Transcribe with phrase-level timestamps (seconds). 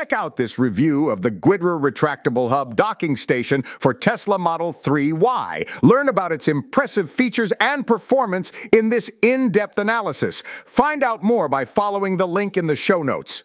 [0.00, 5.82] Check out this review of the Gwydre Retractable Hub docking station for Tesla Model 3Y.
[5.82, 10.42] Learn about its impressive features and performance in this in-depth analysis.
[10.64, 13.44] Find out more by following the link in the show notes.